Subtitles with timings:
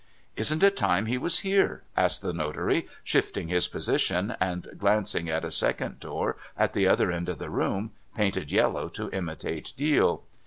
[0.35, 5.45] 'Isn't it time he was here?' asked the notary, shifting his position, and glancing at
[5.45, 10.23] a second door at the other end of the room, painted yellow to imitate deal.